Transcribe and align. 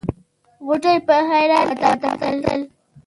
غوټۍ 0.65 0.97
په 1.07 1.15
حيرانۍ 1.29 1.63
ورته 1.81 1.89
کتل. 2.19 2.59